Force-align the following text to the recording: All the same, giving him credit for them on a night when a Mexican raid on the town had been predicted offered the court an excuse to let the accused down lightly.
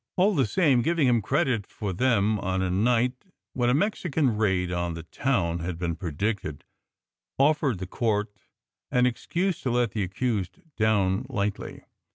All 0.17 0.33
the 0.33 0.47
same, 0.47 0.81
giving 0.81 1.07
him 1.07 1.21
credit 1.21 1.67
for 1.67 1.93
them 1.93 2.39
on 2.39 2.63
a 2.63 2.71
night 2.71 3.13
when 3.53 3.69
a 3.69 3.75
Mexican 3.75 4.35
raid 4.35 4.71
on 4.71 4.95
the 4.95 5.03
town 5.03 5.59
had 5.59 5.77
been 5.77 5.95
predicted 5.95 6.63
offered 7.37 7.77
the 7.77 7.85
court 7.85 8.33
an 8.89 9.05
excuse 9.05 9.61
to 9.61 9.69
let 9.69 9.91
the 9.91 10.01
accused 10.01 10.57
down 10.75 11.27
lightly. 11.29 11.83